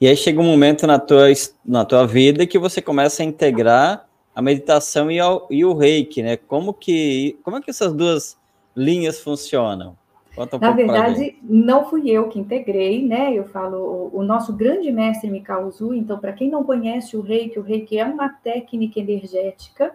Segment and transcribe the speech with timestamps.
[0.00, 1.26] E aí chega um momento na tua,
[1.62, 6.22] na tua vida que você começa a integrar a meditação e, ao, e o reiki,
[6.22, 6.38] né?
[6.38, 8.38] Como que, como é que essas duas
[8.74, 9.94] linhas funcionam?
[10.38, 13.34] Um Na verdade, não fui eu que integrei, né?
[13.34, 17.62] Eu falo, o, nosso grande mestre Mikao então, para quem não conhece o reiki, o
[17.62, 19.94] reiki é uma técnica energética,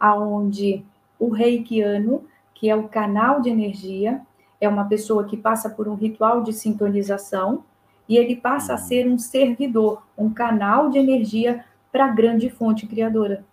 [0.00, 0.82] aonde
[1.18, 2.24] o reikiano,
[2.54, 4.22] que é o canal de energia,
[4.58, 7.64] é uma pessoa que passa por um ritual de sintonização
[8.08, 12.86] e ele passa a ser um servidor, um canal de energia para a grande fonte
[12.86, 13.44] criadora.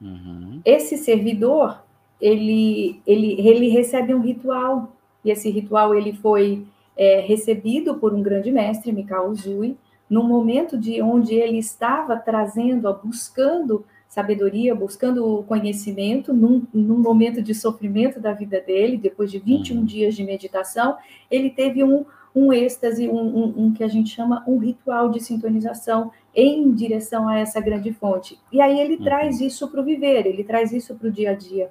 [0.00, 0.60] Uhum.
[0.64, 1.82] Esse servidor,
[2.20, 4.92] ele, ele, ele recebe um ritual
[5.24, 9.76] e esse ritual ele foi é, recebido por um grande mestre, Mikao Uzui,
[10.08, 13.84] no momento de onde ele estava trazendo, buscando
[14.16, 19.84] sabedoria, buscando conhecimento, num, num, momento de sofrimento da vida dele, depois de 21 uhum.
[19.84, 20.96] dias de meditação,
[21.30, 25.20] ele teve um, um êxtase, um, um, um, que a gente chama um ritual de
[25.20, 28.38] sintonização em direção a essa grande fonte.
[28.50, 29.04] E aí ele uhum.
[29.04, 31.70] traz isso para o viver, ele traz isso para o dia a dia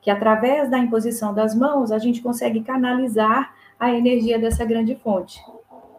[0.00, 5.42] que através da imposição das mãos a gente consegue canalizar a energia dessa grande fonte.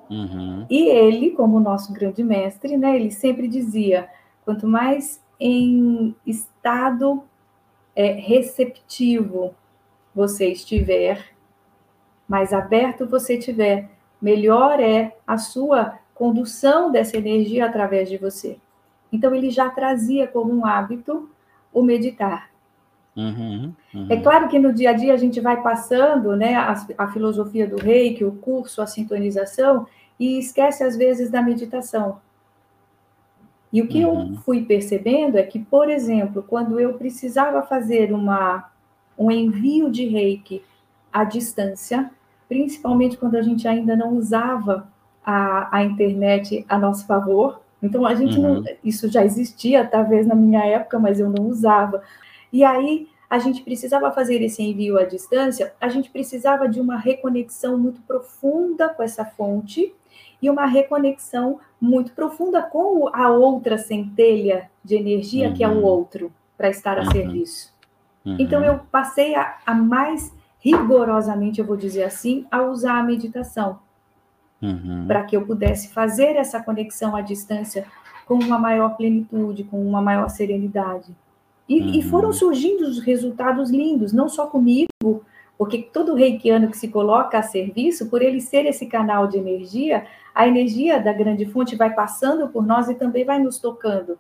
[0.10, 0.66] Uhum.
[0.70, 4.10] E ele, como nosso grande mestre, né, ele sempre dizia:
[4.44, 7.24] quanto mais em estado
[7.96, 9.56] é, receptivo
[10.14, 11.34] você estiver,
[12.28, 13.90] mais aberto você estiver,
[14.22, 18.58] melhor é a sua condução dessa energia através de você.
[19.12, 21.30] Então, ele já trazia como um hábito
[21.74, 22.50] o meditar.
[23.16, 24.08] Uhum, uhum.
[24.10, 27.68] É claro que no dia a dia a gente vai passando né, a, a filosofia
[27.68, 29.88] do reiki, o curso, a sintonização,
[30.20, 32.22] e esquece às vezes da meditação.
[33.72, 34.34] E o que uhum.
[34.34, 38.70] eu fui percebendo é que, por exemplo, quando eu precisava fazer uma,
[39.18, 40.64] um envio de reiki
[41.14, 42.10] à distância,
[42.48, 44.88] principalmente quando a gente ainda não usava
[45.24, 48.56] a, a internet a nosso favor, então a gente não.
[48.56, 48.66] Uhum.
[48.84, 52.02] Isso já existia, talvez na minha época, mas eu não usava.
[52.52, 56.98] E aí a gente precisava fazer esse envio à distância, a gente precisava de uma
[56.98, 59.94] reconexão muito profunda com essa fonte
[60.42, 65.54] e uma reconexão muito profunda com a outra centelha de energia uhum.
[65.54, 65.84] que é o uhum.
[65.84, 67.12] outro para estar a uhum.
[67.12, 67.74] serviço.
[68.26, 68.38] Uhum.
[68.40, 73.80] Então eu passei a, a, mais rigorosamente, eu vou dizer assim, a usar a meditação
[74.62, 75.06] uhum.
[75.08, 77.86] para que eu pudesse fazer essa conexão à distância
[78.26, 81.16] com uma maior plenitude, com uma maior serenidade.
[81.68, 81.88] E, uhum.
[81.90, 85.24] e, foram surgindo os resultados lindos, não só comigo,
[85.60, 90.08] porque todo reikiano que se coloca a serviço, por ele ser esse canal de energia,
[90.34, 94.18] a energia da grande fonte vai passando por nós e também vai nos tocando.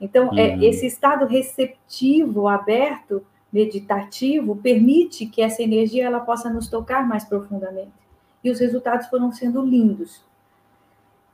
[0.00, 0.38] Então, é, uhum.
[0.38, 3.22] é, esse estado receptivo, aberto,
[3.52, 7.92] meditativo, permite que essa energia ela possa nos tocar mais profundamente.
[8.42, 10.24] E os resultados foram sendo lindos.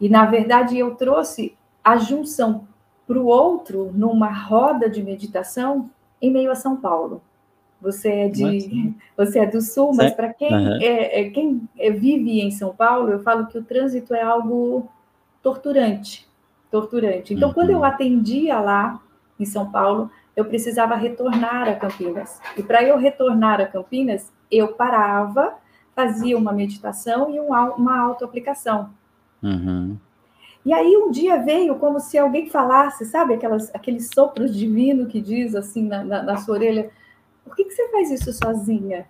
[0.01, 2.67] E, na verdade, eu trouxe a junção
[3.07, 5.89] para o outro numa roda de meditação
[6.21, 7.23] em meio a São Paulo.
[7.85, 10.79] Você é de, você é do sul, mas para quem, uhum.
[10.81, 14.89] é, é, quem é, vive em São Paulo, eu falo que o trânsito é algo
[15.43, 16.27] torturante,
[16.71, 17.35] torturante.
[17.35, 17.55] Então, uhum.
[17.55, 17.85] quando eu uhum.
[17.85, 18.99] atendia lá
[19.39, 22.41] em São Paulo, eu precisava retornar a Campinas.
[22.57, 25.55] E para eu retornar a Campinas, eu parava,
[25.95, 28.91] fazia uma meditação e uma autoaplicação.
[29.43, 29.97] Uhum.
[30.65, 35.21] E aí um dia veio como se alguém falasse, sabe, aquelas, aqueles sopros divinos que
[35.21, 36.91] diz assim na, na, na sua orelha,
[37.45, 39.07] por que, que você faz isso sozinha?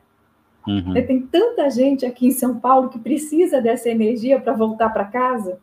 [0.67, 0.95] Uhum.
[0.95, 5.59] Tem tanta gente aqui em São Paulo que precisa dessa energia para voltar para casa.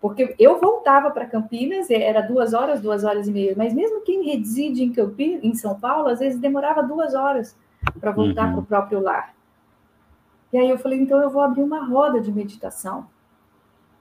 [0.00, 4.24] Porque eu voltava para Campinas, era duas horas, duas horas e meia, mas mesmo quem
[4.24, 7.56] reside em Campinas, em São Paulo, às vezes demorava duas horas
[7.98, 8.52] para voltar uhum.
[8.52, 9.34] para o próprio lar.
[10.52, 13.06] E aí eu falei, então eu vou abrir uma roda de meditação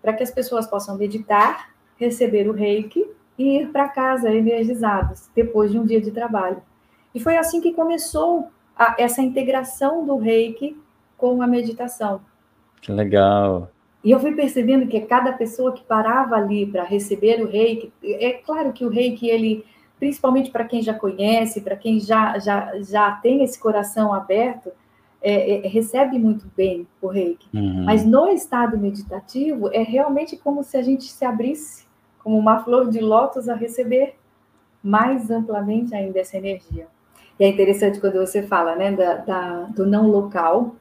[0.01, 3.05] para que as pessoas possam meditar, receber o reiki
[3.37, 6.61] e ir para casa energizados depois de um dia de trabalho.
[7.15, 10.77] E foi assim que começou a, essa integração do reiki
[11.17, 12.19] com a meditação.
[12.81, 13.71] Que legal.
[14.03, 18.33] E eu fui percebendo que cada pessoa que parava ali para receber o reiki, é
[18.33, 19.65] claro que o reiki, ele,
[19.97, 24.69] principalmente para quem já conhece, para quem já, já, já tem esse coração aberto,
[25.21, 27.47] é, é, recebe muito bem o reiki.
[27.51, 27.85] Uhum.
[27.85, 31.85] Mas no estado meditativo, é realmente como se a gente se abrisse
[32.21, 34.15] como uma flor de lótus a receber
[34.83, 36.87] mais amplamente ainda essa energia.
[37.39, 40.75] E é interessante quando você fala né, da, da do não local,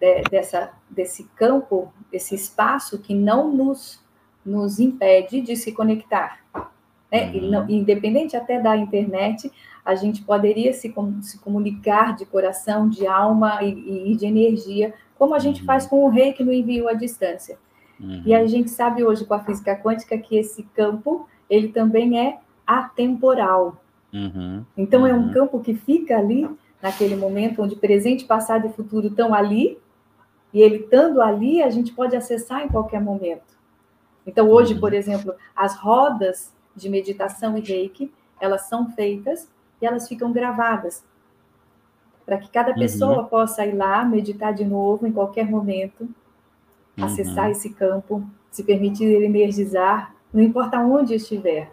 [0.00, 4.02] de, dessa, desse campo, desse espaço que não nos,
[4.44, 6.40] nos impede de se conectar.
[7.10, 7.32] Né?
[7.34, 7.50] Uhum.
[7.50, 9.50] Não, independente até da internet,
[9.84, 15.34] a gente poderia se, se comunicar de coração, de alma e, e, de energia, como
[15.34, 17.58] a gente faz com o reiki no envio à distância.
[17.98, 18.22] Uhum.
[18.24, 22.38] E a gente sabe hoje com a física quântica que esse campo ele também é
[22.66, 23.82] atemporal.
[24.12, 24.64] Uhum.
[24.76, 25.32] Então é um uhum.
[25.32, 26.48] campo que fica ali
[26.80, 29.78] naquele momento onde presente, passado e futuro estão ali
[30.52, 33.58] e ele estando ali a gente pode acessar em qualquer momento.
[34.26, 34.80] Então hoje, uhum.
[34.80, 39.48] por exemplo, as rodas de meditação e reiki elas são feitas
[39.80, 41.04] e elas ficam gravadas
[42.24, 43.24] para que cada pessoa uhum.
[43.26, 46.02] possa ir lá meditar de novo em qualquer momento
[46.98, 47.04] uhum.
[47.04, 51.72] acessar esse campo, se permitir energizar, não importa onde estiver.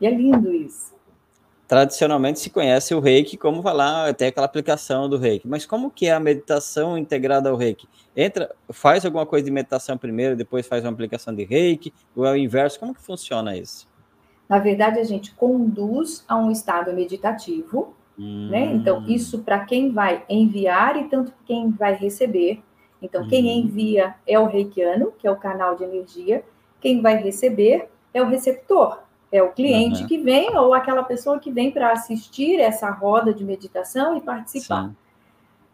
[0.00, 0.94] E é lindo isso.
[1.66, 6.06] Tradicionalmente se conhece o reiki como falar até aquela aplicação do reiki, mas como que
[6.06, 7.88] é a meditação integrada ao reiki?
[8.14, 12.32] Entra, faz alguma coisa de meditação primeiro, depois faz uma aplicação de reiki, ou é
[12.32, 12.78] o inverso?
[12.78, 13.88] Como que funciona isso?
[14.46, 18.48] Na verdade, a gente conduz a um estado meditativo, hum.
[18.50, 18.66] né?
[18.74, 22.62] Então, isso para quem vai enviar e tanto quem vai receber.
[23.00, 23.28] Então, uhum.
[23.28, 26.44] quem envia é o reikiano, que é o canal de energia,
[26.80, 29.03] quem vai receber é o receptor,
[29.34, 30.06] é o cliente uhum.
[30.06, 34.84] que vem ou aquela pessoa que vem para assistir essa roda de meditação e participar.
[34.84, 34.96] Sim.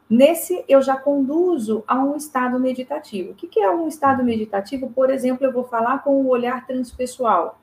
[0.09, 3.33] Nesse, eu já conduzo a um estado meditativo.
[3.33, 4.89] O que, que é um estado meditativo?
[4.89, 7.61] Por exemplo, eu vou falar com o olhar transpessoal,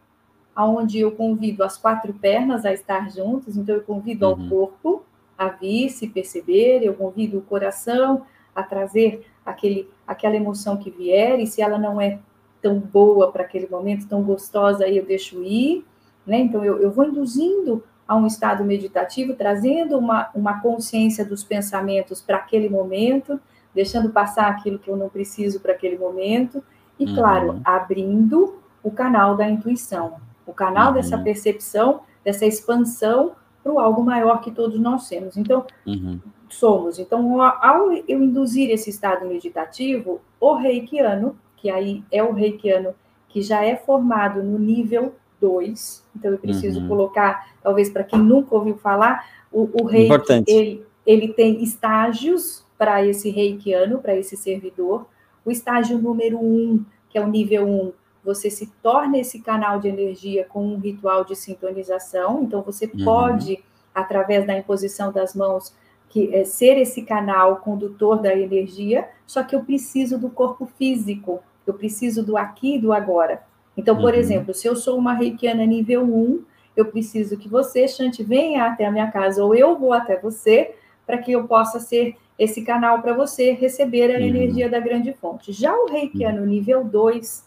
[0.55, 4.31] onde eu convido as quatro pernas a estar juntas, então eu convido uhum.
[4.31, 5.03] ao corpo
[5.35, 8.21] a vir, se perceber, eu convido o coração
[8.55, 12.19] a trazer aquele, aquela emoção que vier, e se ela não é
[12.61, 15.85] tão boa para aquele momento, tão gostosa, aí eu deixo ir,
[16.25, 16.39] né?
[16.39, 22.21] Então eu, eu vou induzindo a um estado meditativo, trazendo uma, uma consciência dos pensamentos
[22.21, 23.39] para aquele momento,
[23.73, 26.63] deixando passar aquilo que eu não preciso para aquele momento,
[26.99, 27.15] e, uhum.
[27.15, 30.15] claro, abrindo o canal da intuição,
[30.45, 30.93] o canal uhum.
[30.93, 35.35] dessa percepção, dessa expansão para o algo maior que todos nós temos.
[35.35, 36.19] Então, uhum
[36.49, 36.99] somos.
[36.99, 42.93] Então, ao eu induzir esse estado meditativo, o reikiano, que aí é o reikiano
[43.27, 46.87] que já é formado no nível 2, então eu preciso uhum.
[46.87, 53.05] colocar, talvez para quem nunca ouviu falar, o, o reiki, ele, ele tem estágios para
[53.05, 55.07] esse reikiano, para esse servidor.
[55.45, 57.93] O estágio número 1, um, que é o nível 1, um,
[58.23, 63.03] você se torna esse canal de energia com um ritual de sintonização, então você uhum.
[63.03, 63.63] pode,
[63.95, 65.73] através da imposição das mãos,
[66.09, 71.41] que é ser esse canal condutor da energia, só que eu preciso do corpo físico,
[71.65, 73.43] eu preciso do aqui e do agora.
[73.75, 74.19] Então, por uhum.
[74.19, 76.43] exemplo, se eu sou uma reikiana nível 1,
[76.75, 80.75] eu preciso que você, Chante, venha até a minha casa, ou eu vou até você,
[81.05, 84.25] para que eu possa ser esse canal para você receber a uhum.
[84.25, 85.51] energia da grande fonte.
[85.51, 87.45] Já o reikiano nível 2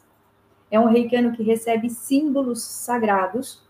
[0.71, 3.63] é um reikiano que recebe símbolos sagrados.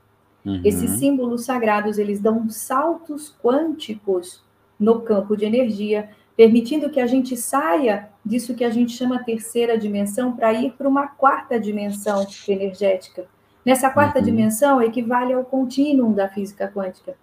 [0.45, 0.61] Uhum.
[0.65, 4.43] Esses símbolos sagrados, eles dão saltos quânticos
[4.81, 9.77] no campo de energia, permitindo que a gente saia disso que a gente chama terceira
[9.77, 13.27] dimensão para ir para uma quarta dimensão energética.
[13.65, 14.25] Nessa quarta uhum.
[14.25, 17.15] dimensão equivale ao contínuo da física quântica,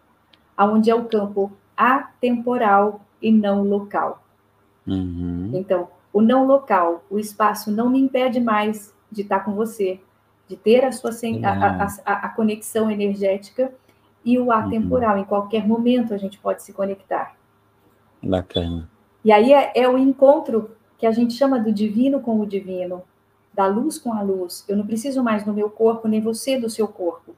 [0.56, 4.24] aonde é o campo atemporal e não local.
[4.86, 5.51] Uhum.
[5.53, 10.00] Então, o não local, o espaço não me impede mais de estar com você,
[10.48, 11.12] de ter a sua
[11.44, 13.74] a, a, a, a conexão energética
[14.24, 15.15] e o atemporal.
[15.15, 15.21] Uhum.
[15.21, 17.37] Em qualquer momento a gente pode se conectar.
[18.22, 18.90] Bacana.
[19.24, 23.04] E aí é, é, o encontro que a gente chama do divino com o divino,
[23.54, 24.64] da luz com a luz.
[24.68, 27.36] Eu não preciso mais do meu corpo, nem você do seu corpo.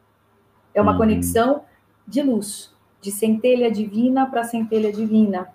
[0.74, 0.98] É uma uhum.
[0.98, 1.64] conexão
[2.08, 5.50] de luz, de centelha divina para centelha divina.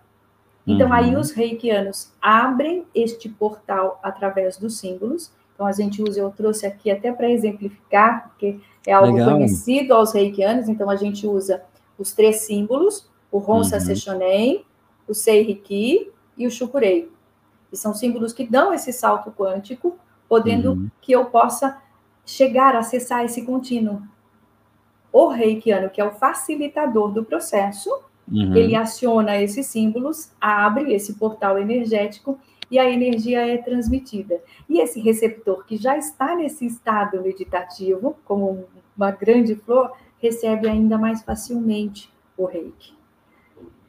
[0.67, 0.93] Então, uhum.
[0.93, 5.31] aí os reikianos abrem este portal através dos símbolos.
[5.55, 9.33] Então, a gente usa, eu trouxe aqui até para exemplificar, porque é algo Legal.
[9.33, 10.69] conhecido aos reikianos.
[10.69, 11.63] Então, a gente usa
[11.99, 13.83] os três símbolos, o Honsa uhum.
[15.09, 17.11] O Seiriki e o Shukurei.
[17.73, 20.91] E são símbolos que dão esse salto quântico, podendo uhum.
[21.01, 21.81] que eu possa
[22.25, 24.03] chegar a acessar esse contínuo.
[25.13, 27.91] O reikiano, que é o facilitador do processo,
[28.31, 28.55] uhum.
[28.55, 32.39] ele aciona esses símbolos, abre esse portal energético
[32.71, 34.41] e a energia é transmitida.
[34.69, 40.97] E esse receptor que já está nesse estado meditativo, como uma grande flor, recebe ainda
[40.97, 42.95] mais facilmente o reiki.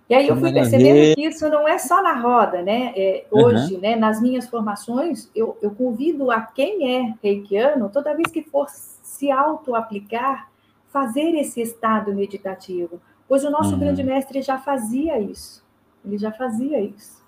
[0.08, 2.94] E aí eu fui percebendo que isso não é só na roda, né?
[2.96, 3.82] É, hoje, uhum.
[3.82, 8.68] né, nas minhas formações, eu, eu convido a quem é reikiano, toda vez que for
[8.70, 10.50] se auto-aplicar,
[10.90, 13.02] fazer esse estado meditativo.
[13.28, 13.80] Pois o nosso uhum.
[13.80, 15.66] grande mestre já fazia isso.
[16.06, 17.25] Ele já fazia isso.